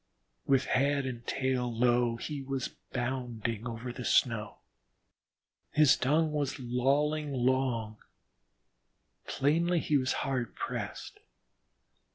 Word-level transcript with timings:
With 0.47 0.65
head 0.65 1.05
and 1.05 1.27
tail 1.27 1.71
low 1.71 2.15
he 2.15 2.41
was 2.41 2.69
bounding 2.91 3.67
over 3.67 3.93
the 3.93 4.03
snow. 4.03 4.57
His 5.73 5.95
tongue 5.95 6.31
was 6.31 6.57
lolling 6.57 7.31
long; 7.33 7.97
plainly 9.27 9.79
he 9.79 9.97
was 9.97 10.13
hard 10.25 10.55
pressed. 10.55 11.19